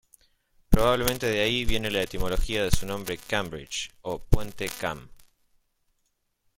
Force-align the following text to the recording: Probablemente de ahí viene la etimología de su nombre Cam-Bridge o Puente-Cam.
Probablemente 0.69 1.27
de 1.27 1.41
ahí 1.41 1.63
viene 1.63 1.91
la 1.91 2.01
etimología 2.01 2.63
de 2.63 2.71
su 2.71 2.87
nombre 2.87 3.19
Cam-Bridge 3.19 3.91
o 4.01 4.17
Puente-Cam. 4.17 5.07